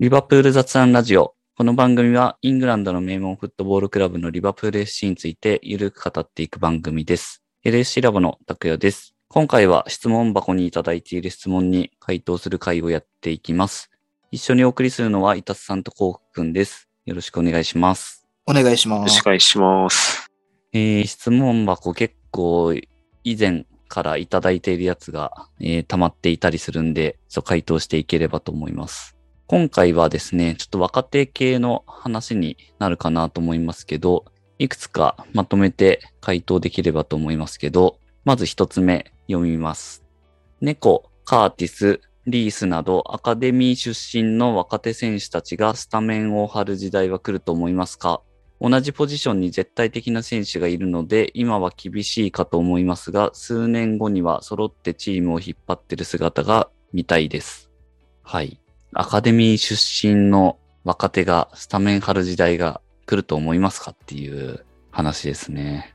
[0.00, 1.34] リバプール雑談ラジオ。
[1.56, 7.42] この番組はイングランドの名門フットボールクラブのリバプール FC についてゆるく語っていく番組です。
[7.64, 9.16] LSC ラボの拓也です。
[9.28, 13.90] 今回は質問箱にいただいている質問に回答する会をやっていきます。
[14.30, 16.88] 一緒にお送りするのは、イタスさんとコウくんです。
[17.04, 18.24] よろしくお願いします。
[18.46, 19.20] お願いしよろします。
[19.20, 20.30] くお願いします。
[20.74, 22.72] えー質問箱結構
[23.24, 29.17] 以前からいただいているやつが、えー溜まっていたりするんで、そう回答していければと思います。
[29.50, 34.26] 今回はですね、ちょっと若手系の話になるかなと思いますけど、
[34.58, 40.04] いくつかまとめて回答できればと思いますけど、まず一つ目読みます。
[40.60, 48.20] 猫、カーティス、リースなどアカデミー出身の若手選手たちがスタメンを張る時代は来ると思いますか？
[48.60, 57.70] 同じポジションに絶対的な選手がいるので、今は厳しいかと思いますが、数年後には揃ってチームを引っ張ってる姿が見たいです。
[58.22, 58.60] はい。
[58.92, 65.94] アカデミー出身の若手がスタメン張る時代が来ると思いますかっていう話ですね。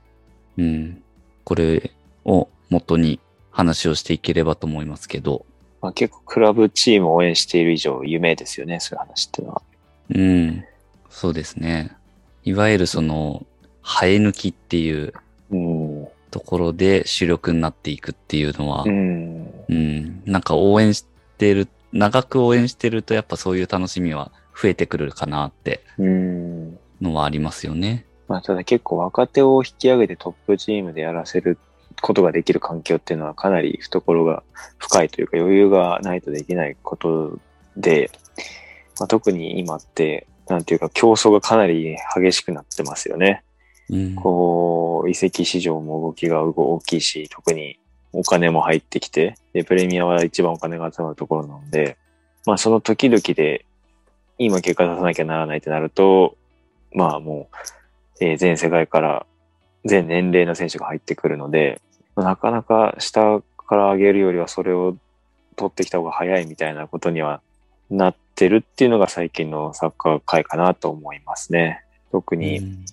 [0.58, 1.04] うん。
[1.44, 1.92] これ
[2.26, 3.20] を元に
[3.52, 5.46] 話をしていければと思いますけど、
[5.82, 9.62] まあ、結構クラブチームを応援している以上夢ですよね、そういう話っていうのは。
[10.10, 10.66] うん。
[11.10, 11.92] そうですね。
[12.44, 13.46] いわゆるその、
[13.84, 15.14] 生え抜きっていう
[15.52, 16.08] うん。
[16.32, 19.66] ところで主力になっていくっていうのはう、ん。
[19.70, 21.06] うん、なんか応援し
[21.38, 26.80] てる、長く応援してるとやっぱそういう楽しみは増えてくるかなってうん。
[27.02, 28.06] のはありますよね。
[28.28, 31.58] まあ、ただ結構若手を引き上げてトップチームでやらせる
[32.02, 34.44] ことができる環境っていうのはかなり懐が
[34.78, 37.38] 深いというか余裕がないとできないこと
[37.78, 38.10] で、
[39.00, 43.44] まあ、特に今って、なんていうか競争がかなり激しくなってますよね。
[43.90, 47.78] うん、こう、移籍市場も動きが大きいし、特に
[48.14, 51.98] お金も入ってきて、で、プレミアは一番お金が集まるところなので、
[52.46, 53.66] まあその時々で
[54.38, 56.38] 今結果出さなきゃならないってなると、
[56.94, 59.26] まあもう、えー全世界から
[59.86, 61.82] 全年齢の選手が入ってくるので、
[62.16, 64.96] まあなかなか下から上げるよりはそれを
[65.56, 67.42] 取ってきた方が早いみたいなことには
[67.90, 71.84] なってるっていうのが最近のサッカー界かなと思いますね。
[72.12, 72.86] 特に、うん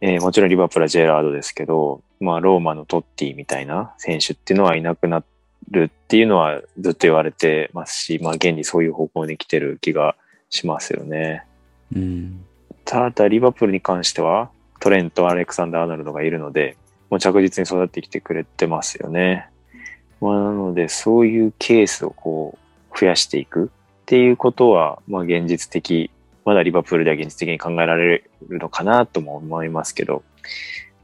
[0.00, 5.22] えーもちろんリバプールはジェラードですけど、まあ、ローマのトッティみたいな選手っていうのはいなくな
[5.70, 10.16] るっていうのはずっと言われてますし、まあ、現にそういう方向に来てる気が
[10.50, 11.44] しますよね。
[11.94, 12.44] うん、
[12.84, 16.76] ただ、リバプールに関しては、トレント、アレクサンダー・アーノルドがいるので、
[17.10, 19.48] もう着実に育ってきてくれてますよね。
[20.20, 22.56] まあ、なので、そういうケースをこ
[22.94, 26.10] う、増やしていくっていうことは、まあ、現実的、
[26.44, 30.22] まだリバプールでは現実的に考えられるのかなとも思いますけど、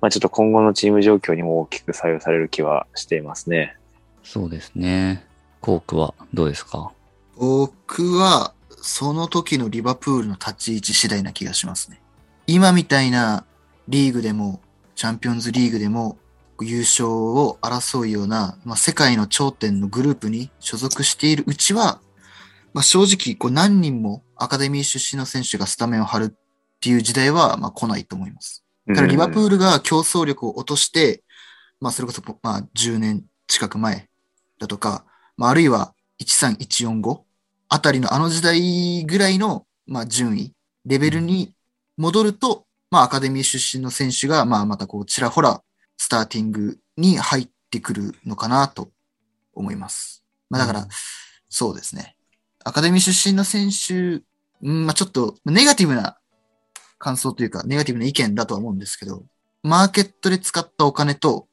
[0.05, 3.75] まあ、ちょっと今後のチーム状況にも大きく左右される気はしていますね。
[4.23, 5.25] そうですね。
[5.63, 6.93] コークはどうですか？
[7.39, 12.03] 僕は、その時のリバプールの立ち位置次第な気がしますね。
[12.47, 13.47] 今みたいな
[13.89, 14.61] リーグでも、
[14.95, 16.19] チャンピオンズリーグでも、
[16.61, 22.03] 優勝を争うような、まあ、世界の頂点のグループに所属しているうちは、
[22.75, 26.35] まあ、正直こう何人もアカデミー出身の選手がスタメンを張るっ
[26.81, 28.64] ていう時代はまあ来ないと思います。
[28.89, 31.23] ただリバプールが競争力を落として、
[31.81, 34.09] まあそれこそまあ10年近く前
[34.59, 35.05] だとか、
[35.37, 37.21] まああるいは13145
[37.69, 40.53] あたりのあの時代ぐらいのまあ順位、
[40.85, 41.55] レベルに
[41.97, 45.63] 戻ると、まあアカデミー出身の選手がまあまたこうちらほら
[45.97, 48.91] スターティングに入ってくるのかなと
[49.55, 50.23] 思います。
[50.51, 50.89] まあだから、うん
[51.57, 52.17] そうですね。
[52.65, 54.25] アカデミー出身の選手、
[54.61, 56.19] うんまあちょっとネガティブな
[57.05, 59.25] 感想というか、ネガティブな意見だとは思うんですけど、
[59.63, 61.47] マーケットで使ったお金と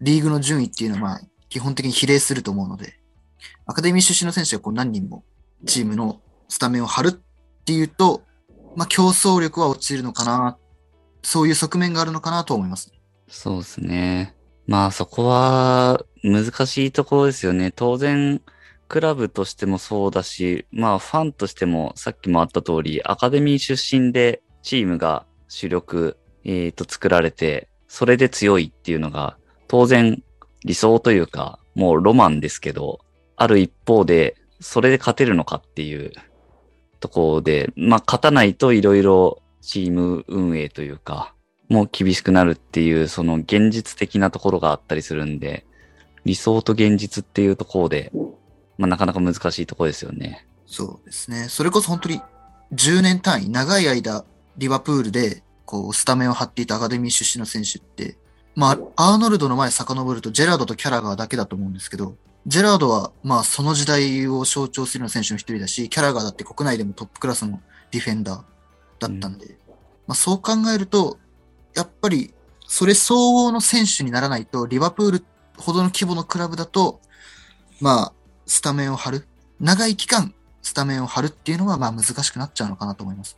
[0.00, 2.98] リーグの順位っていうのはまあ基本的に比例すると思うので、
[3.66, 5.24] アカデミー出身の選手がこう何人も
[5.66, 7.12] チームのスタメンを張るっ
[7.64, 8.22] ていうと、
[8.74, 10.58] まあ競争力は落ちるのかな、
[11.22, 12.92] そういう側面があるのかなと思います。
[13.28, 14.34] そうですね。
[14.66, 17.70] まあそこは難しいところですよね。
[17.70, 18.42] 当然、
[18.88, 30.22] クラブとしてもそうだし、まあファンとしてもさっきもあった通り、アカデミー出身でチームが主力、えー、と作られて、それで強いっていうのが当然
[30.62, 33.00] 理想というか、もうロマンですけど、
[33.36, 36.12] ある一方で、それで勝てるのかっていう
[37.00, 41.32] ところで、まあ勝たないといろいろチーム運営というか、
[41.70, 45.64] もう厳しくなるっていう、その現実的なところがあったりするんで、
[46.26, 48.12] 理想と現実っていうところで、
[48.76, 50.46] まあなかなか難しいところですよね。
[50.66, 51.46] そうですね。
[51.48, 52.20] それこそ本当に
[52.74, 54.26] 10年単位、長い間、
[54.58, 58.18] リバプールで、こう、スタメンを張っていたアカデミー出身の選手って、
[58.54, 62.16] まあ、アーノルドの前遡ると、ジェラードとキャラガーだけだと思うんですけど、
[62.46, 67.60] ジェラードは、まあ、その時代を象徴するような選手の一人だし、キャラガーだって国内でもトップクラスの
[67.92, 68.42] ディフェンダー
[68.98, 69.58] だったんで、
[70.06, 71.18] まあ、そう考えると、
[71.74, 72.34] やっぱり、
[72.66, 75.24] それ相応の選手にならないと、リバプール
[75.56, 77.00] ほどの規模のクラブだと、
[77.80, 78.12] まあ、
[78.46, 79.28] スタメンを張る。
[79.60, 83.36] 長い期間、スタメンを張るっていうのは、まあ、難しくなっちゃうのかなと思います。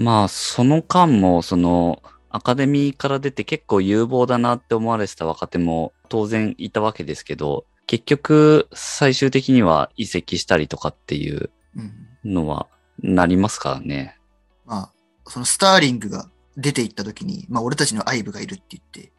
[0.00, 11.92] まあ、その間も、その、アカデミーから出て結構有望だなって思われてた若手も当然いたわけですけど、結局、最終的には移籍したりとかっていううん。
[12.24, 12.66] のは
[13.02, 14.18] なりますからね？
[14.66, 14.92] まあ、
[15.26, 19.12] そのスターリングが出て行った時に、まあ、俺たちのアイブがいるって言って、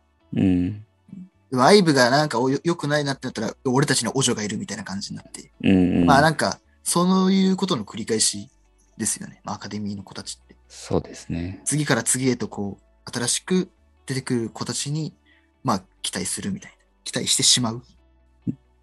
[1.54, 1.60] うん。
[1.60, 6.06] アイブがなんかおよ良くないなってなったら、俺たちのオジョがいるみたいな感じになって、うん、うん。
[6.06, 8.50] まあなんか、そういうことの繰り返し
[8.98, 9.42] ですよね。
[9.44, 10.50] まあ、アカデミーの子たちって。
[10.73, 11.59] そうですね。
[11.65, 13.69] 次から次へとこう、新しく
[14.06, 15.13] 出てくる子たちに、
[15.65, 16.77] まあ、期待するみたいな。
[17.03, 17.83] 期待してしまう。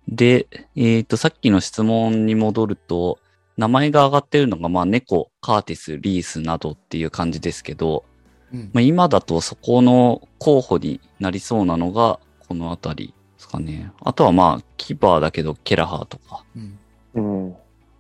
[0.06, 0.46] で、
[0.76, 3.18] えっ、と、さっきの質問に戻ると、
[3.56, 8.04] 名前が挙がってるのが、まあ、猫、カーティス、リースなどっていう感じですけど、
[8.52, 13.92] うんまあ、今だとそこの候補になりそうなのが、このあたりですかね。
[14.02, 16.44] あとはまあ、キーパーだけど、ケラハーとか。
[16.54, 16.78] うん。
[17.14, 17.56] うん。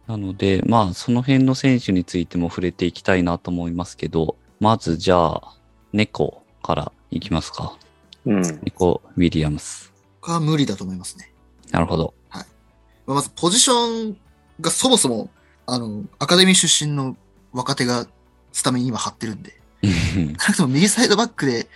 [0.08, 5.54] なので、まあ、その辺の選手についても触れていきたいなと思いますけど、まずじゃあ、
[5.92, 7.76] 猫からいきますか。
[8.24, 8.42] うん。
[8.62, 9.92] 猫、ウィリアムス。
[10.22, 11.30] 僕は無理だと思いますね。
[11.70, 12.14] なるほど。
[12.30, 14.16] まあまず、ポジション
[14.62, 15.28] がそもそも、
[15.66, 17.14] あの、アカデミー出身の
[17.52, 18.06] 若手が
[18.52, 21.68] スタメンに今張ってるんで、 少なくとも右サイドバックで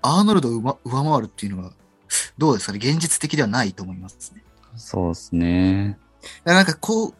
[0.00, 1.72] アーノルドを上上回るっていうのは、
[2.38, 2.78] どうですかね？
[2.78, 4.42] 現実的ではないと思いますね。
[4.76, 5.98] そうですね。
[6.44, 7.14] なんかこう、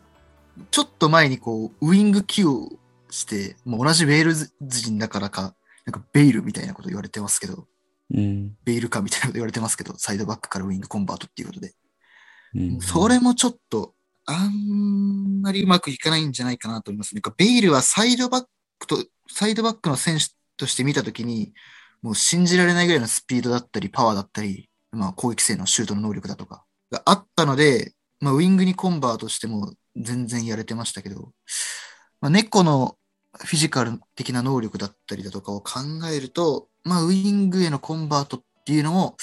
[0.71, 2.71] ちょっと前にこう、ウイング起用
[3.11, 5.55] して、もう同じウェールズ人だからか、
[5.85, 7.67] なんかベイルみたいなこと言われてますけど、
[8.13, 8.57] うん。
[8.65, 11.75] ベイルかみたいなこと言われてますけど、サイドバックからウイングコンバートっていうことで。
[12.55, 13.95] うん、それもちょっと、
[14.27, 17.21] あんまりうまくいかないんじゃないかなと思いますね。
[17.37, 18.45] ベイルはサイドバッ
[18.79, 21.53] クと、サイドバックの選手として見たときに、
[22.01, 31.33] もう信じられないぐらいのスピードだったり、パワーだったり、まあ攻撃性のシュートの能力だとかがあったので、まあウィングにコンバートしても全然やれてましたけど、
[32.21, 32.97] まあ猫の
[33.37, 35.81] フィジカル的な能力だったりだとかを考
[36.13, 39.17] えると、まあウィングへのコンバートっていうのも、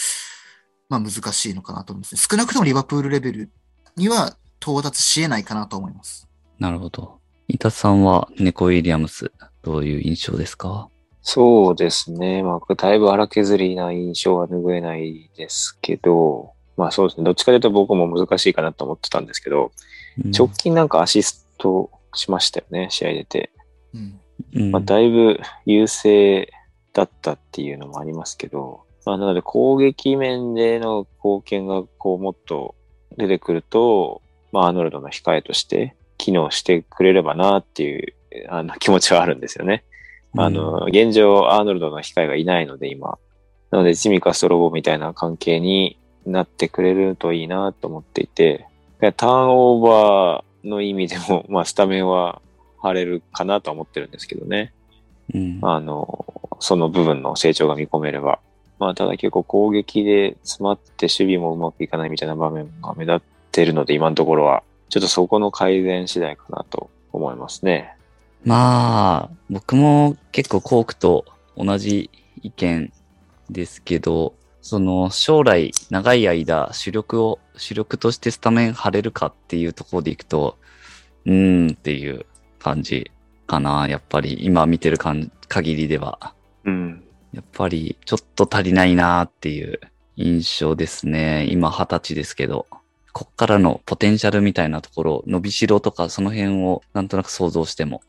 [0.89, 2.21] まあ難しいのかなと思いますね。
[2.29, 3.51] 少なくともリバプールレベル
[3.95, 6.27] には到達し得ないかなと思います。
[6.59, 7.19] なるほど。
[7.47, 9.31] 伊田さんは猫ウィリアムス、
[9.61, 10.89] どういう印象ですか？
[11.21, 12.43] そうですね。
[12.43, 17.23] まあ、だいぶ荒削りな印象は拭えないですけど、まあそうですね。
[17.23, 19.71] どっちかというと僕も難しいかなと思ってたんですけど、うん
[20.17, 23.51] 直近なんかアシストしましたよね、試合出て。
[24.53, 26.51] まあ、だいぶ優勢
[26.93, 32.75] だったっていうのもありますけど、まあ、なので攻撃面での貢献がこうもっと
[33.17, 34.21] 出てくると、
[34.51, 38.13] まあ、アーノルドの控えとして機能してくれればなっていう
[38.49, 39.83] あの気持ちはあるんですよね。
[40.37, 43.17] あの、現状、アーノルドの控えがいないので、今。
[43.69, 48.65] なので、チミカストロボみたいな関係になってくれるといいなと思っていて、
[49.11, 52.41] ターンオーバーの意味でも、 まあ、スタメンは
[52.79, 54.73] 張れるかなとは思ってるんですけどね。
[55.33, 56.25] うんあの、
[56.59, 58.39] その部分の成長が見込めれば。
[58.77, 63.21] まあ、ただ結構攻撃で詰まって守備もうまくいかないみたいな場面が目立っ
[63.51, 67.95] てるので、今のところは、ちょっとそこの改善次第かなと思いますね。
[68.43, 71.25] まあ、僕も結構コークと
[71.55, 72.09] 同じ
[72.41, 72.91] 意見
[73.49, 80.57] ですけど、その将来長い間主力を、主力としてスタメン張れるかっていうところでいくと、
[81.25, 82.25] うーんっていう
[82.59, 83.11] 感じ
[83.47, 83.87] かな。
[83.87, 86.33] やっぱり今見てるかん限りでは。
[86.65, 87.03] うん。
[87.33, 89.79] やっぱりちょっと足りないなっていう
[90.15, 91.47] 印象ですね。
[91.49, 92.67] 今二十歳ですけど。
[93.13, 98.01] こっからのポテンシャルみたいなところ、伸びしろとかその辺をなんとなく想像しても。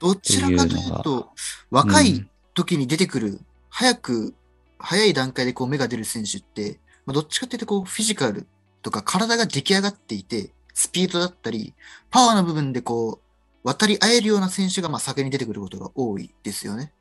[0.00, 1.24] どちらかというっていう
[1.70, 4.34] 若いうん時に出てくる、早く、
[4.78, 8.46] 早い段階でこう芽が出る選手って、まあ、どっちかっていうとこうフィジカル
[8.82, 11.74] とか体が出来上がっていて、スピードだったり、
[12.10, 13.24] パワーの部分でこう、
[13.62, 16.92] 渡り合えるような選手がまあ先に出てくることが多いですよね。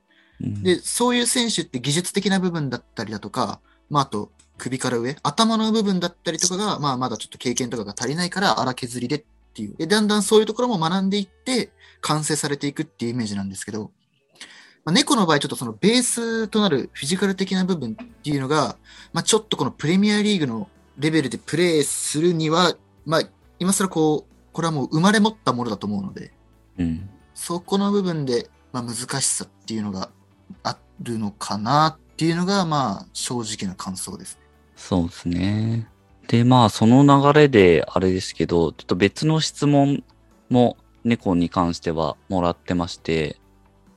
[0.41, 9.75] うんで、そういう選手って技術的な部分だったりだとか、まああと首から上、頭の部分だったりとかが、まあまだちょっと経験とかが足りないから荒削りでっていう。
[9.75, 13.91] で、だんだんそういうところも学んでいって、完成されていくっていうイメージなんですけど、
[14.85, 18.77] まあ、猫の場合ちょっとそのベースとなるフィジカル的な部分っていうのが、
[19.13, 22.75] まあちょっとこのプレミアリーグのレベルでプレーするには、
[23.05, 23.21] まあ
[23.59, 26.31] 今更こう、これはもう生まれ持ったものだと思うので、
[26.77, 27.09] うん。
[27.33, 30.09] そこの部分で、まあ、難しさっていうのが
[30.63, 34.41] あるのかなっていうのが、まあ、正直な感想ですね。
[34.75, 35.87] そうですね。
[36.27, 40.03] で、まあ、その流れで、あれですけど、ちょっと別の質問
[40.49, 43.37] も猫に関してはもらってまして、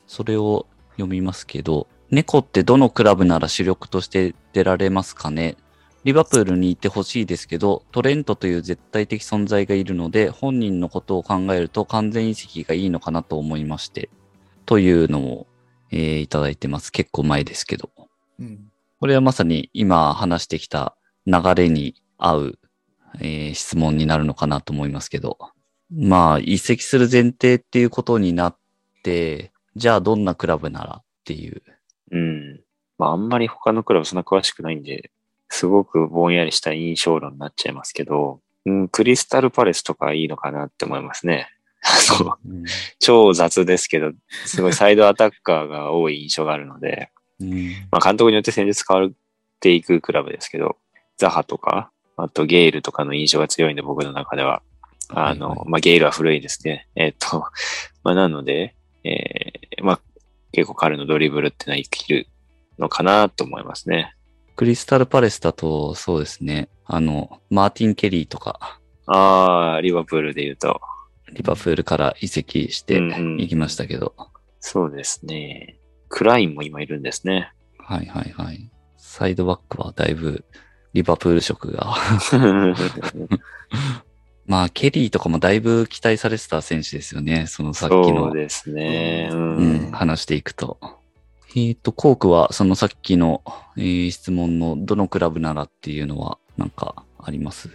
[0.06, 0.66] それを
[0.96, 5.56] 読みますけど、猫ってどのクラブなら主力として出られますかね？
[6.04, 14.08] リバプールにいてほしいですけど、トレントという絶対的存在がいるので、本人のことを考えると完全移籍がいいのかなと思いまして、
[14.66, 15.46] というのを、
[15.90, 16.92] えーいただいてます。
[16.92, 17.90] 結構前ですけど。
[18.38, 18.70] うん。
[19.00, 22.58] これはまさに今話してきた流れに合う、
[23.20, 25.38] えー質問になるのかなと思いますけど。
[25.90, 28.56] まあ、移籍する前提っていうことになっ
[29.04, 31.62] て、じゃあどんなクラブならっていう。
[32.10, 32.60] うん。
[32.98, 35.10] まあ、あんまり他のクラブそんな詳しくないんで、
[35.50, 41.48] すごくぼんやりした印象論になっちゃいますけど、うん、クリスタルパレスとかいいのかなって思いますね。
[41.82, 42.64] あの、うん
[42.98, 44.12] 超雑ですけど、
[44.46, 49.10] すごいサイドアタッカーが多い印象があるので、うんまあ、監督によって戦術変わっ
[49.60, 50.78] ていくクラブですけど、
[51.18, 54.62] ザハとか、あとゲイルとかの印象が強いんで、僕の中では。
[55.10, 56.88] あの、はいはいまあ、ゲイルは古いですね。
[56.96, 57.44] えっと、
[58.02, 60.00] まあ、なので、えーまあ、
[60.52, 62.28] 結構彼のドリブルってのは生きる
[62.78, 64.14] のかなと思いますね。
[64.54, 66.68] クリスタルパレスだと、そうですね。
[66.84, 70.80] あの、マーティン・ケリーとか、ああ、リバプールで言うと、
[71.32, 74.14] リバプールから移籍してうんうん行きましたけど。
[74.60, 75.78] そうですね。
[76.08, 77.52] クラインも今いるんですね。
[77.78, 78.70] はいはいはい。
[78.96, 80.44] サイドバックはだいぶ
[80.92, 81.94] リバプール色が。
[84.46, 87.46] まあ、ケリーとかもだいぶ期待されてた選手ですよね。
[87.48, 89.28] そのさっきそのう、ですね。
[89.32, 90.78] ううんん、話していくと。
[91.56, 93.42] えっ、と、コークはそのさっきの、
[93.76, 97.68] えー質問のどのクラブならっていうのはなんかあります？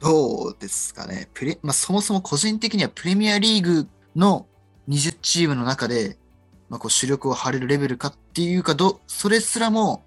[0.00, 1.28] どうですかね。
[1.34, 4.46] プレまあ、そもそも個人的にはプレミアリーグの
[4.88, 6.16] 20チームの中で、
[6.68, 10.04] まあ、こう主力を張れるレベルかっていうかど、それすらも、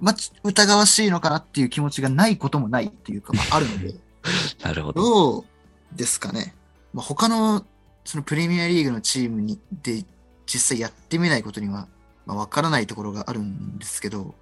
[0.00, 3.94] まあ、ち疑わしいのかなっていう気持ちがないこともないっていうか、まあ、あるので、
[4.62, 5.02] なるほど。
[5.02, 5.44] どう
[5.92, 6.54] ですかね。
[6.92, 7.64] まあ、他の
[8.04, 10.04] そのプレミアリーグのチームにで
[10.46, 11.86] 実際やってみないことには、
[12.26, 14.34] まあ、わからないところがあるんですけど、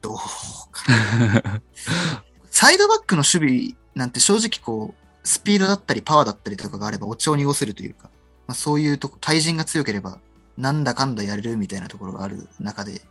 [0.00, 0.16] どう
[0.70, 1.62] かな。
[2.50, 8.10] サイドバックの守備なんて正直こう、スピードだったりパワーだったりとかがあればお茶を濁せるというか、
[8.46, 10.20] まあ、そういうとこ、対人が強ければ、
[10.56, 13.02] なんだかんだやれるみたいなところがある中で、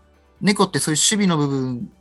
[0.42, 1.92] 猫ってそういう守備の部分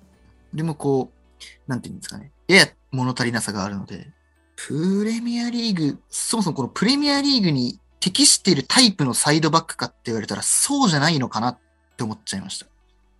[0.52, 1.23] でもこう、
[1.66, 4.08] なんていうんですかね、やや物足りなさがあるので、
[4.56, 11.58] プレミアリーグ、そもそもこのプレミアリーグに適しているタイプのサイドバックかって言われたらそうじゃないのかなっ
[11.96, 12.66] て思っちゃいました。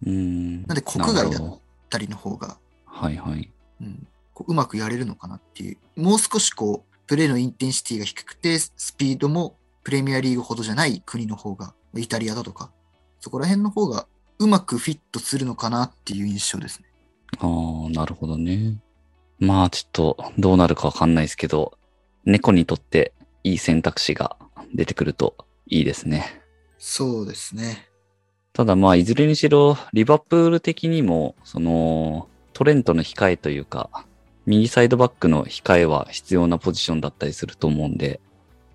[0.06, 0.62] うん。
[0.66, 3.50] なんで国外だなるほど二人の方が、はいはい。
[3.80, 5.78] うん、こううまくやれるのかなっていう。
[6.00, 12.70] もう少しこう、プレーのインテンシティが低くて、スピードもプレミアリーグほどじゃない国の方が、イタリアだとか、
[13.20, 14.06] そこら辺の方が
[14.38, 16.86] うまくフィットするのかなっていう印象ですね。
[17.38, 18.78] ああ、なるほどね。
[19.38, 21.78] まあ、ちょっと、どうなるかわかんないですけど、
[22.24, 23.12] 猫にとって
[23.42, 24.36] いい選択肢が
[24.74, 25.36] 出てくると
[25.66, 26.40] いいですね。
[26.78, 27.88] そうですね。
[28.52, 33.90] ただまあ、いずれにしろ、リバプール的にも、その、トレントの控えというか、
[34.46, 38.20] 右サイドバックの控えは必要なポジションだったりすると思うんで、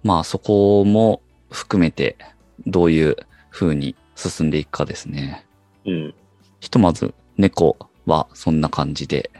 [0.03, 2.17] まあそこも含めて、
[2.65, 3.15] どういう
[3.49, 5.45] 風に進んでいくかですね。
[5.85, 6.15] うん。
[6.59, 7.77] ひとまず、猫
[8.09, 9.31] はそんな感じで、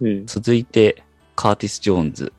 [0.00, 0.26] うん。
[0.26, 1.02] 続いて、
[1.36, 2.32] カーティス・ジョーンズ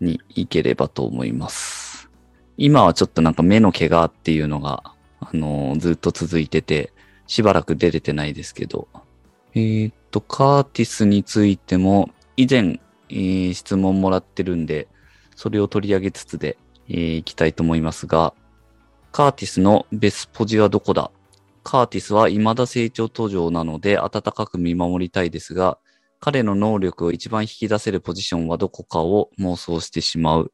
[0.00, 2.10] に行ければと思います。
[2.56, 4.82] 今はちょっとなんか目の怪我っていうのが、
[5.20, 6.92] あのーずっと続いてて、
[7.26, 8.88] しばらく出れてないですけど、
[9.54, 12.80] えーっと、カーティスについても、以前、
[13.10, 14.88] えー質問もらってるんで、
[15.36, 18.34] それを取り上げつつで、えーいきたいと思いますが、
[19.12, 21.10] カーティスのベスポジはどこだ
[21.68, 25.78] カーティスは未だ成長途上なので温かく見守りたいですが、
[26.18, 30.52] 彼の能力を一番引き出せるポジションはどこかを妄想してしまう。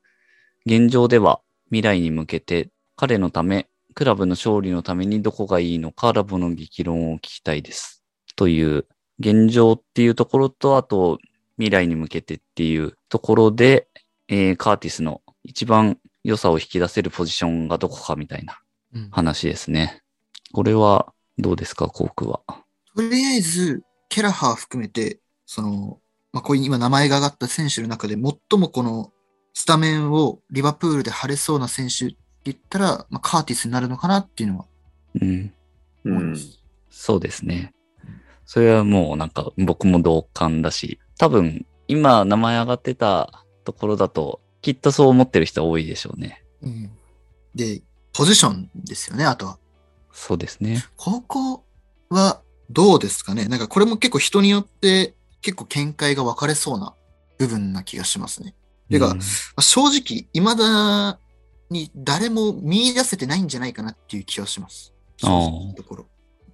[0.66, 8.02] 現状では未来に向けて彼のため、クラブの勝利のためにどこがいいのかラボの激論を聞きたいです。
[8.34, 8.84] という
[9.20, 11.20] 現状っていうところと、あと
[11.58, 13.86] 未来に向けてっていうところで、
[14.26, 18.58] えーカーティスの一番良さを引き出せるポジションがどこかみたいな
[18.96, 20.03] うん話ですね。
[20.54, 22.40] これはどうですか、コークは？
[22.94, 25.98] とりあえず、ケラハー含めて、その、
[26.32, 29.12] まあ、こういう今名前が挙がった選手の中で最もこの
[29.52, 34.66] スタメンをリバプールで張れそうな選手って言ったら、まあ、カーティスになるのかなっていうのは
[35.20, 35.52] うん。
[36.04, 36.36] うん。
[36.88, 37.74] そうですね。
[38.46, 46.44] それはもうなんか僕も同感だし、多分今名前上がってたところだと、きっとそう思ってる人は多いでしょうね。
[46.62, 46.90] うん
[47.56, 47.82] で、
[48.12, 49.58] ポジションですよね、あとは。
[50.14, 50.84] そうですね。
[50.96, 51.64] ここ
[52.08, 52.40] は
[52.70, 53.46] どうですかね？
[53.46, 56.94] なんかこれも結構人によって結構見解が分かれそうな
[57.36, 58.54] 部分な気がしますね。
[58.90, 59.24] てかうんま
[59.56, 61.18] あ正直、未だ
[61.70, 64.92] に誰も見出せてないんじゃないかなっていう気はします。
[65.16, 66.06] 正直なところ。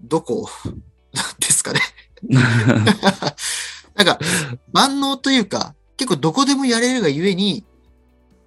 [0.03, 0.49] どこ
[1.39, 1.81] ですかね。
[3.95, 4.19] なんか、
[4.73, 7.65] 万能というか、結構どこでもやれるがゆえに、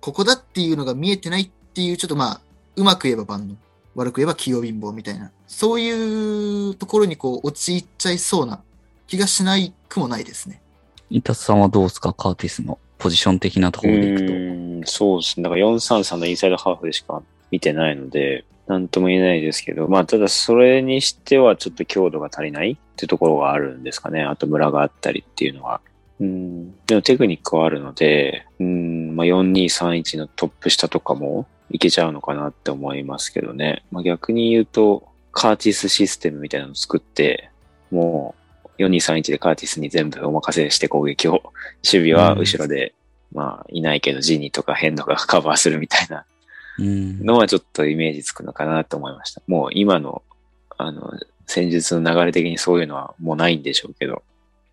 [0.01, 2.41] ここだっていうのが見えてないっていう、ちょっとまあ、
[2.75, 3.55] うまく言えば万能、
[3.95, 8.61] 悪く言えば器用貧乏みたいな、そういうところにこう、陥っちゃいそうな
[9.07, 10.61] 気がしないくもないですね。
[11.09, 12.13] 伊達さんはどうですか？
[12.13, 14.33] カーティスのポジション的なところでいくと。
[14.33, 15.43] うん、そうですね。
[15.43, 17.21] だから433のインサイドハーフでしか
[17.51, 24.23] 見てないので、なんとも言えないですけど、まあ、ただそれにしてはちょっと強度が足りないっていうところがあるんですかね。
[24.23, 25.81] あとムラがあったりっていうのは。
[26.19, 33.83] うん、でもテクニックはあるので、うん、まあ、4231のトップ下とかもいけちゃうのかなって思いますけどね。
[33.91, 37.49] まあ、逆に言うと、カーティスシステムみたいなのを作って、
[37.91, 38.35] も
[38.77, 41.53] う4231でカーティスに全部お任せして攻撃を、
[41.83, 42.93] 守備は後ろで、
[43.33, 46.25] まあ、いないけどジニーとかヘンドが カバーするみたいな
[46.79, 47.19] うん。
[47.25, 49.41] のはちょっとイメージつくのかなと思いました。
[49.47, 50.23] もう今の、
[50.77, 51.13] あの、
[51.45, 54.23] 戦術の流れ的にそういうのはもうないんでしょうけど、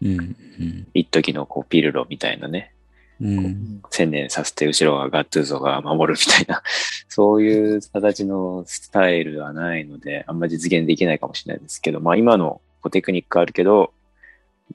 [0.02, 0.18] うん。
[0.18, 0.86] うん。
[0.94, 2.72] 一時のこうピルロみたいなね、
[3.20, 3.82] うん。
[3.90, 6.62] 専念させて後ろはガッツーゾが守るみたいな、
[7.08, 13.92] そういう形のスタイルはないので、あんま実現できないかもしれないですけど、まあ今のこうテクニックあるけど、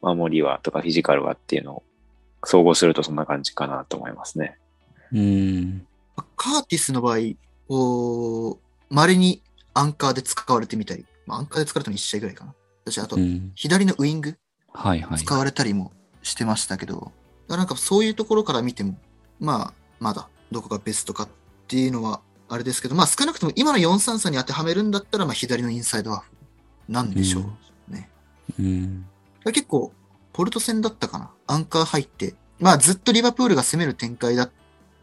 [0.01, 1.83] 守りはとかフィジカルはっていうのを
[2.43, 4.57] 総合するとそんな感じかなと思いますね。
[5.11, 5.87] うん。
[6.35, 7.17] カーティスの場合、
[7.67, 9.41] こう、稀に
[9.73, 12.53] アンカーで使われてみたり、まあ、アンカーで使われても1試合ぐらいかな。
[12.85, 13.51] 私、あとう、ん。
[13.55, 14.37] 左のウイング
[14.71, 15.19] はいはい。
[15.19, 17.11] 使われたりもしてましたけど、
[17.47, 18.97] なんかそういうところから見ても、
[19.39, 21.29] まあ、まだどこがベストかっ
[21.67, 26.31] ていうのはあれですけど、まあ少なくとも今の433に当てはめるんだったら、まあ左のインサイドハーフ
[26.91, 27.39] なんでしょ
[27.89, 28.09] うね。
[28.59, 29.05] うん。
[29.45, 29.91] 結構、
[30.33, 31.31] ポルト戦だったかな。
[31.47, 34.51] アンカー入って、まあずっとリバプールが攻める展開だっ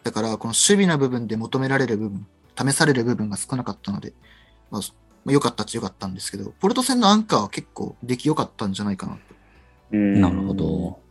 [0.04, 4.12] たから、この守備の部分で求められる部分、試される部分が少なかったので、
[4.70, 4.82] まあ、
[5.24, 9.96] まあ良かったっちゃ良かったんですけど、ポルト戦のアンカーは結構出来良かったんじゃないかなと。
[9.96, 11.01] なるほど。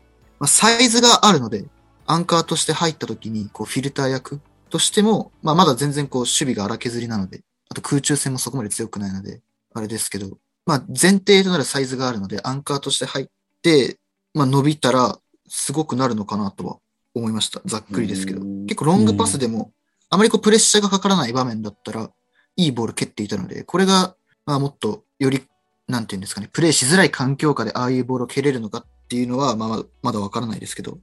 [0.42, 1.66] まあ、サイズがあるので、
[2.08, 9.40] アンカーとして入った時に、こう、フィルター役としても、まあ、まだ全然こう、守備が荒削りなので、あと空中戦もそこまで強くないので、
[9.72, 13.28] あれですけど、まあ、前提となるサイズがあるので、アンカーとして入っ
[13.62, 14.00] て、
[14.34, 16.78] まあ、伸びたら、すごくなるのかなとは
[17.14, 17.62] 思いました。
[17.66, 18.42] ざっくりですけど。
[18.42, 19.72] うん結構ロングパスでも、
[20.10, 22.10] あまりこう、プレッシャーがかからない場面だったら、
[22.56, 24.16] いいボール蹴っていたので、これが、
[24.48, 25.44] まあ、もっと、より、
[25.88, 30.98] なんていうんですかね、プレイしづらい環境下でああいうボールを蹴れるのかっていうのは、まあ、まだわからないですけど、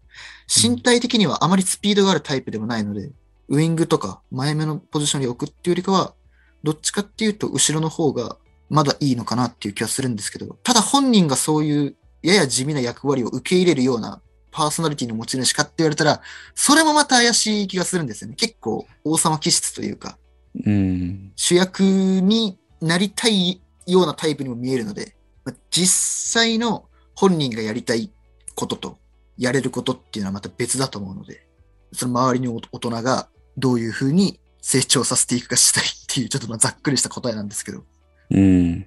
[0.48, 3.10] 身体的にはあまりスピードがあるタイプでもないので、
[3.48, 6.14] ウイングとか前目のポジションに置くっていうよりかは、
[6.62, 8.38] どっちかっていうと後ろの方が
[8.70, 16.22] まだいいのかなっていう気はするんですけど、ただ本人がそういうやや地味な役割を受け入れるようなパーソナリティの持ち主かって言われたら、
[16.54, 18.36] それもまた怪しい気がするんですよね。
[18.36, 20.16] 結構王様気質というか、
[20.64, 21.32] うん。
[21.36, 26.86] 主役になりたいようなタイプにも見えるので、まあ実際の
[27.20, 28.12] 本人がやりたい
[28.54, 28.98] ことと
[29.36, 31.48] やれることっていうのはまた別だと思うので、
[31.92, 37.82] その周りの大人がどういうふうに成長させていくかしたいっていうちょっとまあざっくりした答えなんですけど、
[38.30, 38.86] うん。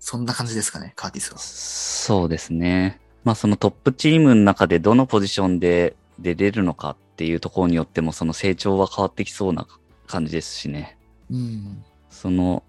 [0.00, 1.38] そんな感じですかね、カーティスは。
[1.38, 3.00] そうですね。
[3.24, 9.66] まあそのトップチームの中でどのポジションで出れるのかっていうところによってもその成長は変わってきそうな
[10.06, 10.98] 感じですしね。
[11.30, 11.82] うん。
[12.10, 12.64] その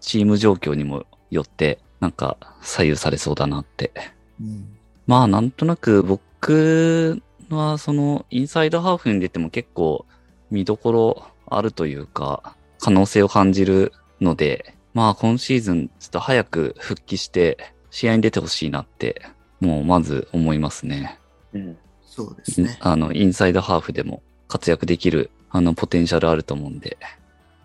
[0.00, 3.92] チーム状況にもよってなんか左右されそうだなって。
[4.40, 4.76] うん。
[5.06, 10.06] まあなんとなく僕はそのインサイドハーフに出ても結構
[10.50, 19.22] 見どころあるというか可能性を感じるので、まあ今シーズンちょっと早く復帰して試合に出てほしいなって
[19.60, 21.18] もうまず思いますね。
[21.52, 21.76] うん。
[22.14, 22.78] そうですね。
[22.80, 26.96] あの、インサイドハーフでも活躍できるあのポテンシャルあると思うんで。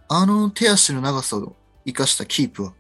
[0.08, 1.56] あの手足の長さを
[1.86, 2.74] 生かしたキープは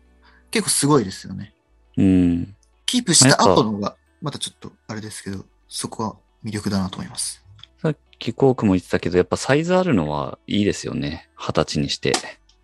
[0.49, 1.53] 結構すごいですよね。
[1.97, 2.55] うん。
[2.89, 7.45] キープした後のが、またちょっとあれですけど、そこは魅力だなと思います。
[7.79, 11.29] さっきコークも言ってたけど、やっぱサイズあるのはいいですよね。
[11.35, 12.13] 二十歳にして。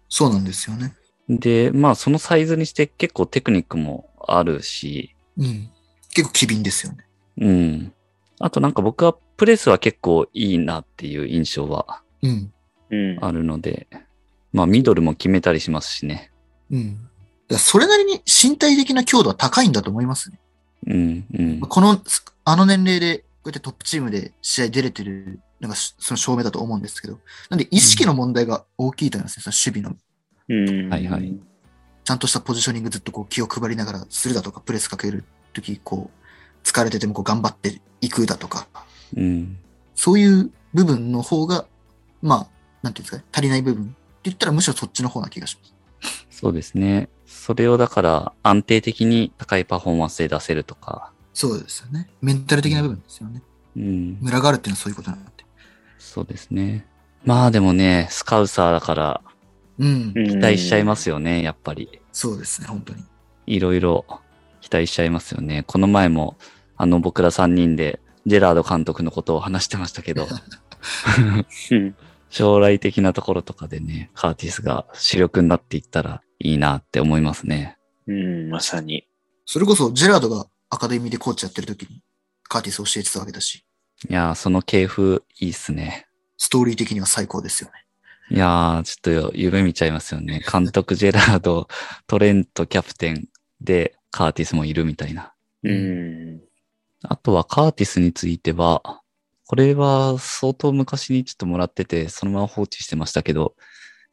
[0.10, 0.96] そうなんですよね。
[1.30, 5.70] で、まあそのサイズにして結構テクニックもあるし、うん。
[6.10, 7.06] 結構機敏ですよね。
[7.38, 7.94] うん。
[8.40, 12.52] あとなんか僕はプレスは結構いいなっていう印象はうん。
[12.90, 13.20] うん。
[13.22, 13.88] あるので、
[14.54, 16.32] まあミドルも決めたりしますしね。
[16.72, 17.10] うん。
[17.52, 20.40] それなりに身体的な強度は高いんだと思いますね。
[20.88, 21.60] うん、うん。
[21.62, 22.02] この、
[22.44, 29.44] あの年齢で、こうやってトップチームで試合出れてるのがその証明だと思うんですけど、なんで意識の問題が大きいと思いますね。
[29.44, 29.98] その守備の、
[30.50, 30.90] うん。
[30.90, 31.40] はいはい
[32.06, 38.68] ちゃんとしたポジショニングずっとこう気を配りながらするだとか、プレスかけるとき、こう、疲れててもこう頑張っていくだとか、
[39.18, 39.58] うん。
[39.96, 41.66] そういう部分の方が、
[42.22, 42.48] まあ、
[42.84, 43.94] なんていうんですかね、足りない部分って
[44.26, 46.28] 言ったらむしろそっちの方な気がします。
[46.30, 47.10] そうですね。
[47.26, 51.12] それをだから安定的に高いパフォーマンスで出せるとか。
[51.34, 52.10] そうですよね。
[52.22, 53.42] メンタル的な部分ですよね。
[53.76, 54.18] うん。
[54.22, 55.46] ムラがあるっていうのはそういうことなんだって。
[56.00, 56.86] そうですね。
[57.24, 59.22] まあでもね、スカウサーだから
[59.78, 60.14] うん。
[60.14, 62.02] 期待しちゃいますよね、やっぱり。
[62.12, 63.04] そうですね、本当に。
[63.48, 64.06] いろいろ
[64.62, 65.64] 期待しちゃいますよね。
[65.68, 66.38] この前も、
[66.78, 70.28] あの僕ら3人でジェラード監督のことを話してましたけど、
[71.72, 71.96] うん。
[72.30, 77.78] 将来的なところとかでね、カーティスが主力になっていったらいいなって思いますね。
[78.08, 79.08] うん、まさに。
[79.46, 82.02] それこそ、ジェラードがアカデミーでコーチやってる時に、
[82.44, 83.66] カーティス教えてたわけだし、
[84.10, 86.08] いやー、その系譜いいっすね。
[86.38, 87.86] ストーリー的には最高ですよね。
[88.36, 90.44] いやー、ちょっと夢見ちゃいますよね。
[90.52, 91.68] 監督ジェラード、
[92.08, 93.28] トレントキャプテン
[93.62, 95.34] でカーティスもいるみたいな。
[95.64, 96.42] うん。
[97.04, 99.02] あとはカーティスについては、
[99.48, 103.56] これは相当昔にちょっともらってて、そのまま放置してましたけど、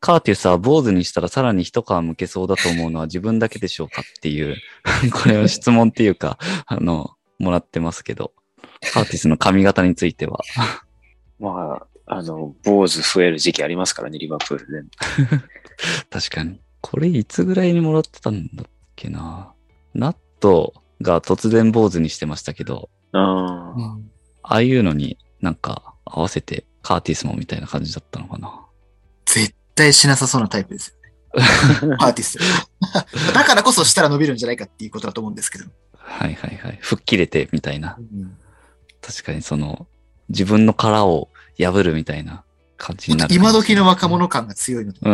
[0.03, 4.57] カーティスは坊主にしたらさらに一皮むけそうだと思うのは自分だけでしょうかっていう、
[5.15, 8.33] これは質問っていうか、あの、もらってますけど、
[8.93, 10.41] カーティスの髪型については。
[11.39, 14.89] まあ、あの、坊主増える時期ありますからね、リバプールで。
[16.11, 16.61] 確かに。
[16.81, 19.55] これいつぐらいにもらってたんだっけな。
[19.95, 23.99] ナットが突然坊主にしてましたけど、ああ。
[24.43, 28.67] ああいうのになんか合わせてカーティスもみたいな感じだったのかな。
[29.27, 30.95] 絶対しなさそうなタイプですよ
[31.91, 31.97] ね。
[32.01, 32.45] アーティスト。
[33.33, 35.65] だからこそしたら伸びるんじゃないかっていうことだと思うんですけど。
[35.97, 36.79] はいはいはい。
[36.83, 37.99] 吹っ切れてみたいな。
[39.01, 39.87] 確かにその、
[40.29, 42.45] 自分の殻を破るみたいな
[42.77, 43.35] 感じになる。
[43.35, 45.11] 今時の若者感が強いので、うー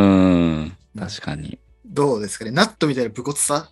[0.64, 0.76] ん。
[0.98, 1.58] 確かに。
[1.86, 2.50] どうですかね？
[2.50, 3.70] ナットみたいな武骨さ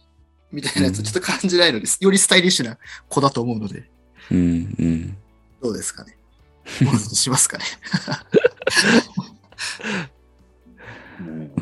[0.52, 1.98] みたいなやつちょっと感じないのです。
[2.00, 3.90] よりスタイリッシュな子だと思うので、
[4.30, 4.42] うんう
[4.84, 5.16] ん。
[5.62, 6.16] どうですかね？
[7.12, 7.64] しますかね？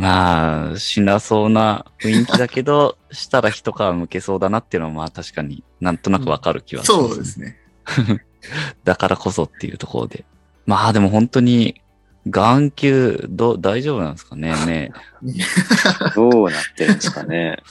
[0.05, 7.59] うんまあ、しなそうな雰囲気だけど、 したら一皮むけそうだなっていうのはまあ確かになんとなくわかる気はします、そうですね。
[8.85, 10.25] だからこそっていうところで。
[10.67, 11.81] まあでも本当に、
[12.29, 14.93] 眼球、ど、大丈夫なんですかね、目。
[15.23, 15.41] い
[16.15, 17.63] どうなってるんですかね。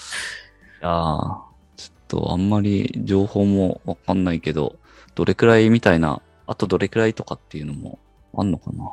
[0.83, 1.41] やー
[1.77, 4.75] ちょっとあんまり情報もわかんないけど、
[5.15, 7.99] どれくらいみたいな、あとどれくらいとかっていうのも
[8.35, 8.91] あんのかな。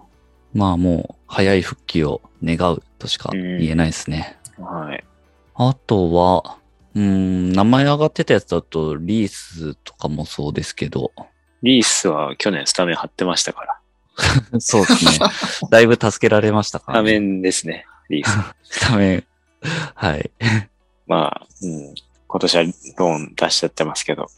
[0.53, 4.39] まあもう、早い復帰を願うとしか言えないですね。
[4.59, 5.05] はい。
[5.55, 6.59] あとは、
[6.95, 11.13] うーん、名前上がってたやつだと、リースとかもそうですけど、
[11.63, 13.81] リースは去年スタメン張ってましたから。
[14.61, 15.27] そうですね。
[15.71, 18.37] だいぶ助けられましたから、スタメンですね、リース。
[18.65, 19.25] スタメン。
[19.95, 20.31] はい。
[21.07, 21.95] まあ、うん。
[22.27, 24.29] 今年はローン出しちゃってますけど。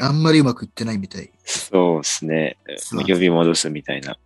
[0.00, 1.30] あんまりうまくいってないみたい。
[1.44, 2.56] そうですね。
[2.92, 4.16] 呼び戻すみたいな。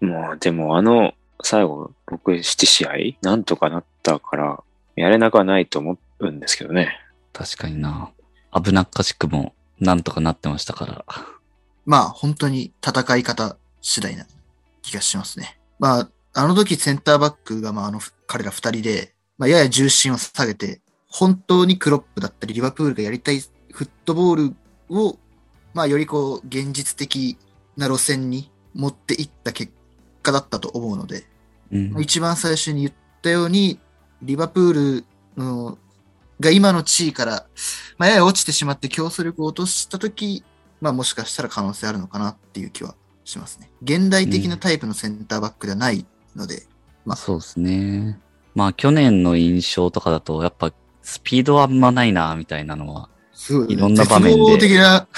[0.00, 2.90] もう、でもあの、最後、6、7試合
[3.22, 4.62] なんとかなったから、
[4.96, 6.98] やれなくはないと思うんですけどね。
[7.32, 8.10] 確かにな。
[8.52, 11.04] 危なっかしくも、なんとかなってましたから。
[11.86, 14.26] まあ、本当に戦い方次第な
[14.82, 15.58] 気がしますね。
[15.78, 24.54] まあ、あの時センターバックが、まあ、あの、彼ら二人で、まあ、やや重心を下げて、本当にクロップだったり、リバプールがやりたいフットボール
[24.90, 25.18] を、
[25.74, 27.38] まあ、よりこう、現実的
[27.76, 29.72] な路線に持っていった結
[30.30, 31.24] 果だったと思うので、
[31.72, 32.02] うんまあ。
[32.02, 33.78] 一番最初に言ったように、
[34.22, 35.04] リバプール
[35.36, 35.78] の
[36.40, 37.46] が今の地位から、
[37.98, 40.44] まあ、やや落ちてしまって競争力を落としたとき、
[40.80, 43.70] まあもしかしたら可能性あるのかなっていう気はしますね。
[43.82, 46.62] 現代的なタイプのセンターバックではないので、
[47.04, 48.18] まあそうですね。
[48.54, 53.08] まあ去年の印象とかだと、やっぱスピードはあんまないな、みたいなのは。
[53.34, 55.06] すごい、いろんな場面で絶望的な、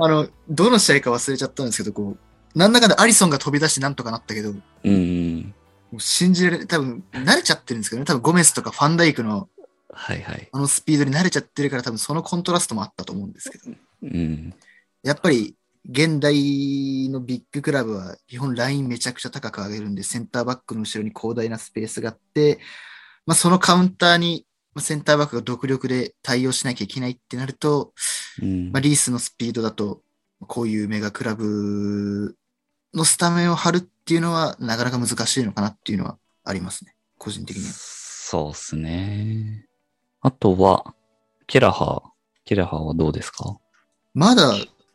[0.00, 2.18] あの、どの試合か忘れちゃったんですけど、こう、
[2.58, 5.54] なんだかんだアリソンが飛び出してなんとかなったけど、もうん。
[5.92, 9.48] う信じられ、多分慣れちゃってるんですけどね、多分ゴメスとかファンダイクの
[9.92, 10.48] はいはい。
[10.52, 13.64] あのスピードに慣れちゃってるから多分そのコントラストもあったと思うんですけど、
[14.02, 14.54] うん。
[15.02, 15.54] やっぱり
[15.88, 22.58] 現代のビッグクラブは基本ラインめちゃくちゃ高く上げるんで、センターバックの後ろに広大なスペースがあって、
[23.24, 27.92] まあ、そのカウンターにまあセンターバックが独力で対応しなきゃいけないってなると、
[28.42, 30.02] うんまあ、リースのスピードだと、
[30.46, 32.36] こういうメガクラブ
[32.98, 36.94] のスタメンを張るっていうのはなかなか難しいのかなっていうのはありますね。
[37.16, 37.70] 個人的には。
[37.72, 39.66] そうっすね。
[40.20, 40.94] あとは、
[41.46, 42.10] ケラハー。
[42.44, 43.58] ケラハーはどうですか？
[44.14, 44.52] まだ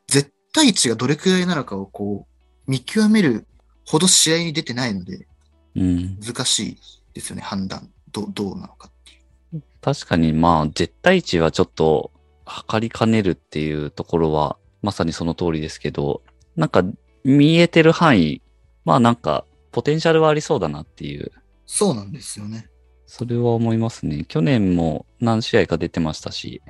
[0.08, 2.28] 絶対値がどれくらいなのかをこ
[2.68, 3.48] う見極める
[3.86, 5.28] ほど試合に出てないので
[5.76, 6.20] うん。
[6.20, 6.78] 難しい
[7.13, 7.89] ですよね、判断。
[8.12, 9.63] どどうなのかっていう。
[9.82, 12.12] 確かにまあ、絶対値はちょっと
[12.46, 16.22] 測りかねるっていうところは、まさにその通りですけど、
[16.56, 16.84] なんか
[17.23, 18.41] 見えてる範囲、
[18.86, 21.31] まあなんかポテンシャルはありそうだなっていう、
[21.65, 22.69] そうなんですよね。
[23.07, 24.25] それは思いますね。
[24.27, 26.62] 去年も何試合か出てましたし、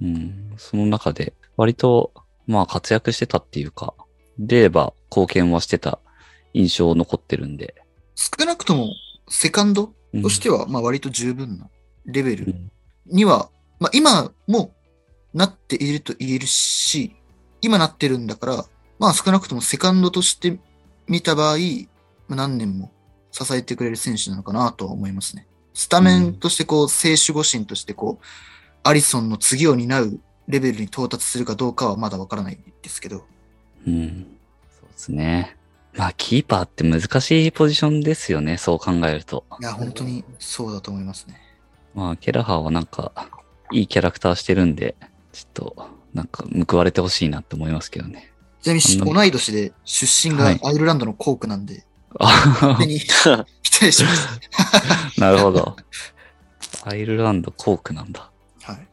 [0.00, 2.12] うん、その中で割と
[2.46, 3.94] まあ活躍してたっていうか、
[4.38, 5.98] 出れば貢献はしてた
[6.54, 7.74] 印象残ってるんで。
[8.14, 8.90] 少なくとも、
[9.28, 11.68] セカンドうんとしては、まあ割と十分な
[12.04, 12.70] レベルうん
[13.06, 14.74] には、まあ今も
[15.34, 17.16] なっていると言えるし、
[17.60, 18.64] 今なってるんだから、
[19.02, 20.60] まあ少なくともセカンドとして
[21.08, 21.56] 見た場合、
[22.28, 22.92] まあ何年も
[23.32, 25.48] 支えてくれる選手なのかなとは思いますね。
[25.74, 28.24] スタメンとしてこう、聖守護神としてこう、
[28.84, 33.24] アリソンの次を担うレベルに到達するかどうかはまだわからないですけど、
[33.88, 34.26] うん。
[34.80, 35.56] そうですね。
[35.94, 38.56] まあ、キーパーって難しいポジションですよね。
[38.56, 39.44] そう考えると。
[39.60, 41.40] いや、本当にそうだと思いますね。
[41.92, 43.10] まあ、ケラハーはなんか、
[43.72, 44.94] いいキャラクターしてるんで、
[45.32, 48.31] ちょっと、なんか、報われてほしいなって思いますけどね。
[48.62, 51.84] ちなみに同い年で出身がはいアイルランドのコークなんで、
[52.18, 53.00] あ勝手に
[53.62, 55.20] 期待します。
[55.20, 55.76] なるほど。
[56.84, 58.30] アイルランドコークなんだ。
[58.62, 58.88] はい。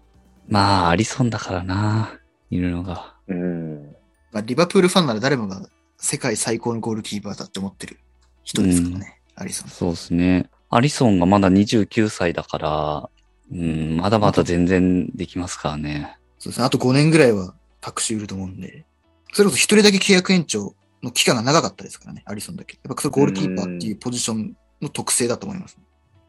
[0.47, 2.19] まあ、ありそうだからな。
[2.49, 3.15] いるのが。
[3.27, 3.95] うん。
[4.31, 7.99] まあ、リバプールファンなら誰もが世界最高のゴールキーパーだって思ってる
[8.43, 9.69] 人ですからね、アリソン。
[9.69, 10.49] そうですね。
[10.69, 13.09] アリソンがまだ29歳だから、
[13.51, 16.17] うん、まだまだ全然できますからね。
[16.37, 16.65] そうですね。
[16.65, 18.85] あと5年ぐらいは託し売ると思うんで、
[19.31, 22.79] それこそ一人だけ契約延長の期間が長かったですからね、アリソンだけ。
[22.83, 25.77] やっぱそれゴールキーパーっていうポジションの特性だと思います。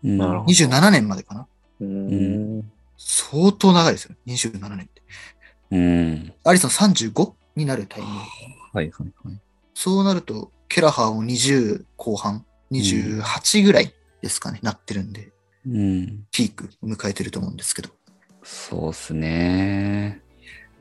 [0.04, 1.46] うん、なるほど27年までかな。
[1.80, 2.70] うん。
[2.96, 5.02] 相当長いですよ、27年って。
[5.70, 6.32] うん。
[6.44, 8.18] アリソン35になるタイミング。
[8.72, 9.40] はいはいはい。
[9.74, 15.32] そうなると、ケラハーも20後半、28ぐらいですかね、なってるんで、
[15.66, 16.26] うん。
[16.30, 17.88] ピークを迎えてると思うんですけど。
[18.42, 20.22] そうっすね。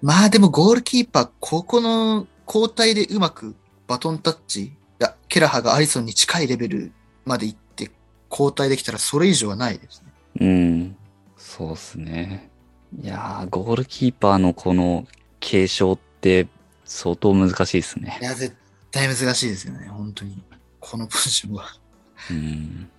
[0.01, 3.55] まあでもゴールキーパー、ここの交代でうまく
[3.87, 6.91] バトンタッチ、いや、ケラハがアリソンに近いレベル
[7.25, 7.91] まで行って
[8.31, 10.11] 交代できたらそれ以上はないですね。
[10.41, 10.95] うん。
[11.37, 12.49] そうっすね。
[13.01, 15.05] いやー、ゴールキーパーのこの
[15.39, 16.47] 継承って
[16.85, 18.23] 相当難しいですねい。
[18.23, 18.55] や、絶
[18.91, 20.41] 対難しいですよね、本当に。
[20.79, 21.65] このポジションは。
[22.31, 22.89] うん。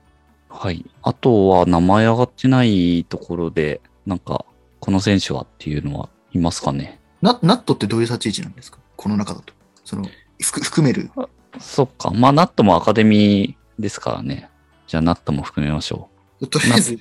[0.49, 0.85] はい。
[1.03, 4.45] あとは名前上がってないところで、なんか、
[4.81, 7.01] この選手はっていうのはいますかね。
[7.23, 8.79] ナナットってどういう立ち位置なんですか？
[8.97, 9.53] この中だと。
[9.85, 10.05] その、
[10.41, 11.11] ふ含める。
[11.59, 12.11] そっか。
[12.11, 14.49] まあ、ナットもアカデミーですからね。
[14.87, 16.09] じゃあ、ナットも含めましょ
[16.51, 16.99] とりあえず、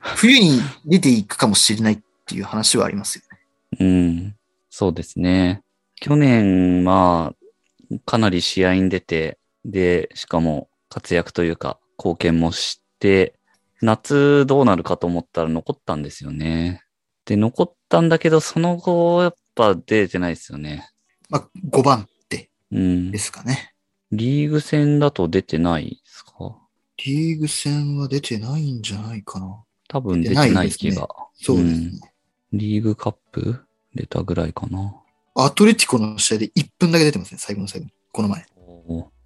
[0.00, 3.38] 冬に出ていくかもしれないっていう話はありますよね。
[3.80, 4.36] うん。
[4.70, 5.62] そうですね。
[6.00, 13.34] 去年、まあ、かなり試合に出て、で、しかも活躍というか、貢献もして、
[13.80, 16.82] 夏どうなるかと思ったら残ったんですよね。
[17.28, 20.88] で、残ったんだけど、その後、やっぱ出てないですよね。
[21.28, 23.18] まあ、5番手うんで。
[23.18, 23.74] すかね。
[24.10, 26.56] リーグ戦だと出てないですか？
[27.04, 29.62] リーグ戦は出てないんじゃないかな。
[29.88, 31.08] 多分出てないですねない気が。
[31.34, 31.86] そうですね。
[32.02, 32.08] うん
[32.54, 33.60] リーグカップ
[33.94, 34.94] 出たぐらいかな。
[35.34, 37.92] アトレティコの試合で1分だけ出てますね、最後の最後に。
[38.10, 38.46] この前。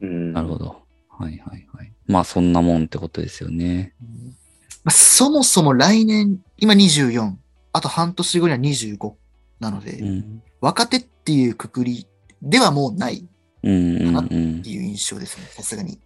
[0.00, 0.32] うん。
[0.32, 0.82] なるほど。
[1.08, 1.92] はいはいはい。
[2.08, 3.94] まあそんなもんってことですよね。
[4.82, 7.34] まあ、そもそも来年、今24、
[7.72, 9.12] あと半年後には25
[9.60, 10.42] なので、うん。
[10.60, 12.06] 若手っていうくくり
[12.40, 13.24] ではもうないっ
[13.62, 14.62] うんうんうてん。
[14.66, 15.98] いう印象ですね、さすがに。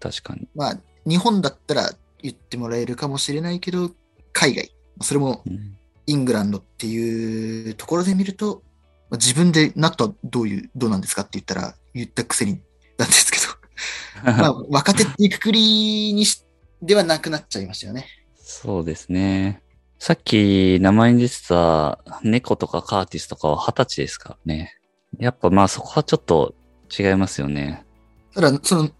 [0.00, 0.48] 確かに。
[0.54, 1.90] まあ、日本だったら
[2.22, 3.90] 言ってもらえるかもしれないけど、
[4.32, 8.62] 海外、それもうんイングランドっていうところで見ると、
[9.10, 12.60] まあ、自分でナットはどういう、どうなんですかって言ったら言ったくせに
[12.98, 13.44] なんですけど、
[14.32, 16.44] まあ、若手っていうくくりにし、
[16.80, 18.06] ではなくなっちゃいましたよね。
[18.36, 19.62] そうですね。
[20.02, 24.74] さっき名前に出てた猫とかカーティスとかは二十歳ですからね。
[25.16, 26.56] やっぱまあそこはちょっと
[26.90, 27.84] 違いますよね。
[28.34, 28.90] ただ、その、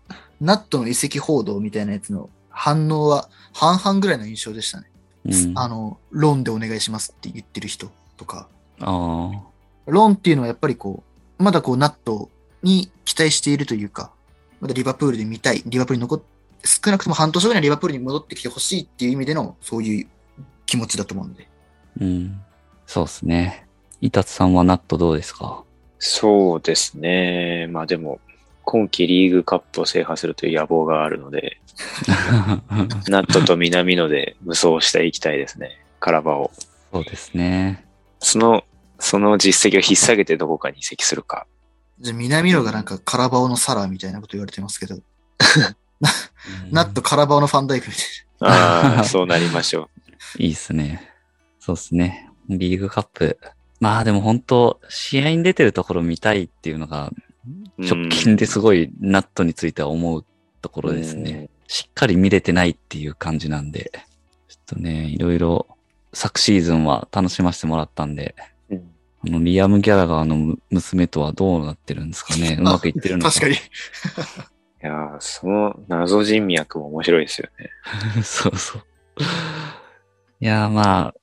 [0.41, 4.93] ナットの移籍報道みたいなやつの反応は半々ぐらいの印象でしたね。
[5.25, 5.59] うん。
[5.59, 8.47] ああの、ローンでお願いしますって言ってる人とか、
[8.79, 8.87] あ
[9.87, 11.03] ローンっていうのはやっぱりこ
[11.41, 12.31] う、まだこう、ナット
[12.63, 14.13] に期待しているというか、
[14.61, 16.23] まだリバプールで見たい、リバプールに残っ、
[16.65, 20.07] 少なくとも半年後にはリバプールに戻ってきてほしいっていう意味での、そういう
[20.67, 21.49] 気持ちだと思うんで。
[22.01, 22.41] うん。
[22.87, 23.67] そうですね。
[24.01, 25.65] イタツさんはナットどうですか？
[25.99, 27.69] そうですね。
[27.71, 28.21] まあでも、
[28.65, 31.61] 今季リーグカップを制覇するという野望があるので、
[33.09, 35.81] ナットと南野で無双していきたいですね。
[36.01, 36.51] カラバを。
[36.93, 37.85] そうですね。
[38.19, 38.65] その、
[38.99, 41.47] その実績を引っ提げてどこかに移籍するか。
[42.01, 44.97] じゃあ南野がなんかカラバオのサラーみたいなこと言われてますけど、
[46.71, 48.05] ナットカラバオのファンダイクみたい
[48.51, 49.89] ああ、そうなりましょ
[50.39, 51.09] いいっすね。
[51.59, 52.31] そうっすね。
[52.49, 53.39] リーグカップ。
[53.81, 57.13] まあでも本当試合に出てるところ見たいっていうのが
[57.79, 60.25] 直近ですごいナットについては思う
[60.61, 61.51] ところですね。
[61.67, 63.91] しっかり見れてないっていう感じなんで、
[64.49, 65.67] ちょっとね、いろいろ
[66.13, 68.35] 昨シーズンは楽しませてもらったんで、
[68.71, 68.93] うん
[69.27, 73.55] あの、リアム・ギャラガーのむ娘とはどうなってるんですかね うまくいってるのか確かに。
[74.83, 77.71] いやーその謎人脈も面白いですよね。
[78.17, 78.23] に。
[78.25, 78.83] そうそう。
[80.43, 81.15] いやーまあ、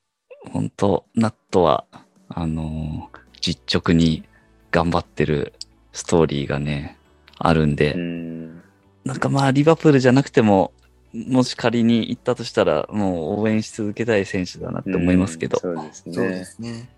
[0.49, 1.83] 本当ナットは、
[2.29, 4.23] あのー実直に
[4.71, 5.51] 頑張ってる
[5.91, 6.97] ストーリーがね、
[7.37, 8.61] あるんで、うん。
[9.03, 10.71] なんかまあ、リバプールじゃなくても、
[11.13, 15.59] もし仮に行ったとしたら、もう応援し続けたい選手だなって思いますけど。
[15.61, 16.45] うんそうですそうでね。
[16.45, 16.89] すね。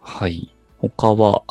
[0.00, 0.54] はい。
[0.78, 1.42] 他は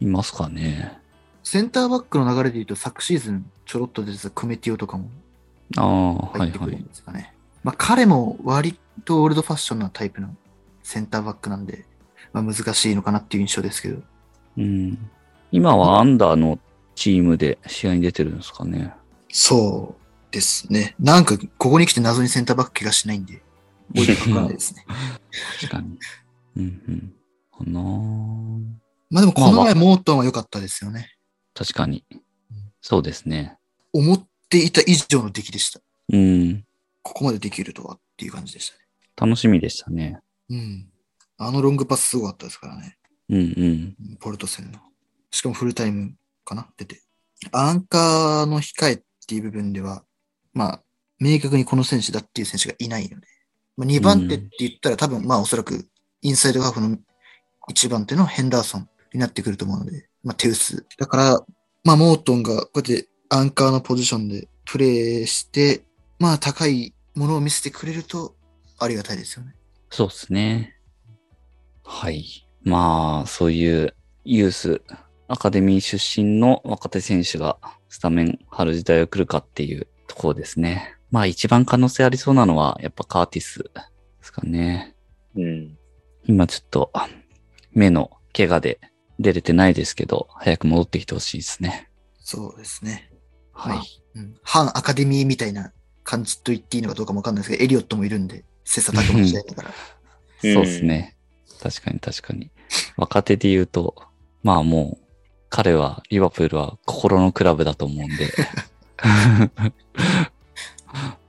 [0.00, 0.98] いますかね？
[1.42, 5.08] センターバックの流れで言うと、昨シーズンちょろっと出てたクメティオとかも
[5.78, 7.34] ああ、は入ってくるんいはい。
[7.68, 10.34] まあ彼も割とオールドファッションなタイプの
[10.82, 11.84] センターバックなんで、
[12.32, 14.00] まあ難しいのかなっていう印象ですけど。
[14.56, 15.10] うん。
[15.52, 16.58] 今はアンダーの
[16.94, 18.94] チームで試合に出てるんですかね。
[19.30, 20.94] そうですね。
[20.98, 23.42] なんか、ここに来て謎にセンターバック怪我しないんで、
[23.94, 24.86] 置いてかからないですね。
[25.60, 25.98] 確かに。
[26.56, 27.12] うんうん。
[27.52, 28.62] かなー
[29.10, 31.10] まあでもこのまあ前モートンは良かったですよね。
[31.52, 32.02] 確かに。
[32.80, 33.58] そうですね。
[33.92, 35.80] 思っていた以上の出来でした。
[36.10, 36.64] うん。
[37.08, 38.80] ここまでできるとはっていう感じでしたね。
[39.16, 40.20] 楽しみでしたね。
[40.50, 40.88] うん。
[41.38, 42.98] あのロングパスすごかったですからね。
[43.30, 43.42] うんう
[44.12, 44.16] ん。
[44.20, 44.78] ポルト戦の。
[45.30, 46.68] しかもフルタイムかな？
[46.76, 47.00] 出て。
[47.52, 50.04] アンカーの控えっていう部分では、
[50.52, 50.82] まあ、
[51.18, 53.26] 明確にこの選手だっていう選手がいないので。
[53.76, 55.88] まあ、2番手って言ったら、多分、まあおそらく
[56.22, 56.98] インサイドハーフの
[57.70, 60.84] 1番手のヘンダーソンになってくると思うので、まあ手薄。
[60.98, 61.40] だから、
[61.84, 65.84] まあモートンがこうやってアンカーのポジションでプレーして、
[66.18, 68.36] まあ高いものを見せてくれると
[68.78, 69.54] ありがたいですよね。
[69.90, 70.76] そうですね。
[71.84, 72.48] はい。
[72.62, 74.82] まあ、そういうユース
[75.26, 80.96] アカデミー出身の若手選手がスタメン張る時代が来るかっていうところですね。
[81.10, 83.70] まあ一番可能性ありそうなのはやっぱカーティスで
[84.22, 84.94] すかね。
[85.36, 85.78] うん。
[86.24, 86.92] 今ちょっと
[87.72, 88.80] 目の怪我で
[89.18, 91.90] 出れてないですけど、早く戻ってきてほしいですね。
[92.20, 93.10] そうですね。
[93.52, 93.78] はい。
[94.14, 95.72] うん、反アカデミーみたいな
[96.08, 99.70] 感じと言っていいのかどうかもわかんないですけど、エリオットもいるんで、切磋琢磨し合いながら。
[100.40, 101.14] そうですね。
[101.62, 102.50] 確かに確かに。
[102.96, 103.94] 若手で言うと、
[104.42, 105.04] まあもう、
[105.50, 108.26] 彼は、リバプールは心のクラブだと思うんで。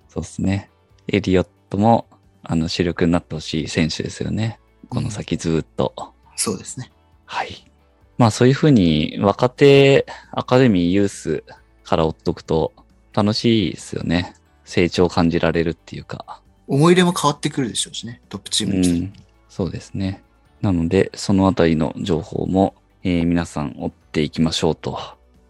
[0.07, 0.69] そうですね。
[1.09, 2.07] エリオットも、
[2.41, 4.61] あの、主力になってほしい選手ですよね。
[4.87, 5.93] この先ずっと。
[6.37, 6.89] そうですね。
[7.25, 7.69] はい。
[8.17, 11.43] まあそういうふうに、若手アカデミーユース
[11.83, 12.71] から追っとくと
[13.11, 14.38] 楽しいですよね。
[14.69, 16.41] 成長を感じられるっていうか。
[16.67, 18.88] 思い入れも変わってくるでしょうしね、トップチームに。
[18.88, 19.13] うん、
[19.49, 20.23] そうですね。
[20.62, 24.99] なので、そのあたりの情報も、えー皆さん追っていきましょうと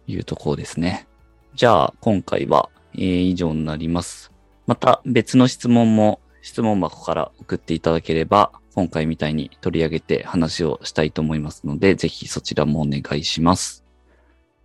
[0.06, 1.06] いうところですね。
[1.54, 4.32] じゃあ、今回は、えー以上になります。
[4.66, 13.84] また別の質問も質問箱から送っていただければ、今回みたいに取り上げて話をしたいと思いますので、ぜひそちらもお願いします。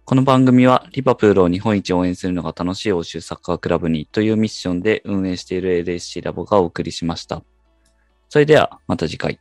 [0.08, 7.44] この番組はリバプールを日本一応援するのが楽しい欧州サッカークラブにというミッションで運営している LSC ラボがお送りしました。
[8.30, 9.40] それではまた次回。